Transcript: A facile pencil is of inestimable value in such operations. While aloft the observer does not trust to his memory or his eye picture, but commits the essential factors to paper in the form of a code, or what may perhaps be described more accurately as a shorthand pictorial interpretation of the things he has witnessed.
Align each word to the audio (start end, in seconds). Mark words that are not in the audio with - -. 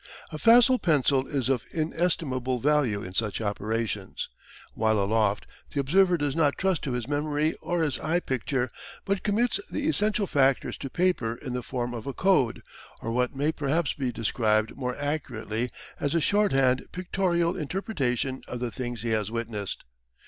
A 0.31 0.39
facile 0.39 0.79
pencil 0.79 1.27
is 1.27 1.47
of 1.47 1.63
inestimable 1.71 2.57
value 2.57 3.03
in 3.03 3.13
such 3.13 3.39
operations. 3.39 4.29
While 4.73 4.97
aloft 4.97 5.45
the 5.71 5.79
observer 5.79 6.17
does 6.17 6.35
not 6.35 6.57
trust 6.57 6.81
to 6.85 6.93
his 6.93 7.07
memory 7.07 7.53
or 7.61 7.83
his 7.83 7.99
eye 7.99 8.19
picture, 8.19 8.71
but 9.05 9.21
commits 9.21 9.59
the 9.69 9.87
essential 9.87 10.25
factors 10.25 10.75
to 10.79 10.89
paper 10.89 11.35
in 11.35 11.53
the 11.53 11.61
form 11.61 11.93
of 11.93 12.07
a 12.07 12.13
code, 12.15 12.63
or 12.99 13.11
what 13.11 13.35
may 13.35 13.51
perhaps 13.51 13.93
be 13.93 14.11
described 14.11 14.75
more 14.75 14.95
accurately 14.97 15.69
as 15.99 16.15
a 16.15 16.19
shorthand 16.19 16.87
pictorial 16.91 17.55
interpretation 17.55 18.41
of 18.47 18.59
the 18.59 18.71
things 18.71 19.03
he 19.03 19.09
has 19.09 19.29
witnessed. 19.29 19.83